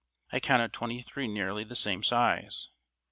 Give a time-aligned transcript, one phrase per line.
[0.31, 2.69] I counted twenty three nearly the same size.